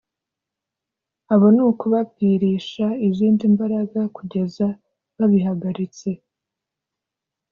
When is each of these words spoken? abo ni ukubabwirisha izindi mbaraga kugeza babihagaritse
abo 1.33 1.47
ni 1.55 1.61
ukubabwirisha 1.69 2.85
izindi 3.07 3.43
mbaraga 3.53 4.01
kugeza 4.15 4.65
babihagaritse 5.17 6.09